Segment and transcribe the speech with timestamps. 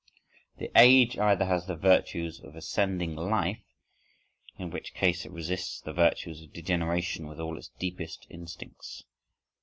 [0.57, 3.59] The age either has the virtues of ascending life,
[4.57, 9.03] in which case it resists the virtues of degeneration with all its deepest instincts.